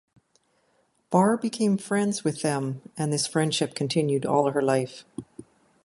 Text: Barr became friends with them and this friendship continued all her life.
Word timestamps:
Barr 1.11 1.37
became 1.37 1.77
friends 1.77 2.23
with 2.23 2.41
them 2.41 2.81
and 2.97 3.13
this 3.13 3.27
friendship 3.27 3.75
continued 3.75 4.25
all 4.25 4.49
her 4.49 4.61
life. 4.63 5.05